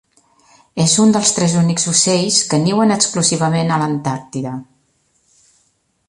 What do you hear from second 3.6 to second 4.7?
a l'Antàrtida.